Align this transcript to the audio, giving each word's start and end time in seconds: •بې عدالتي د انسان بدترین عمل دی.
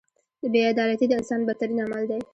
•بې 0.51 0.61
عدالتي 0.71 1.05
د 1.07 1.11
انسان 1.19 1.41
بدترین 1.47 1.79
عمل 1.85 2.03
دی. 2.09 2.21